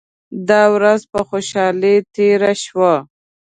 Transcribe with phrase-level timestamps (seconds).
[0.49, 2.93] دا ورځ په خوشالۍ تیره شوه.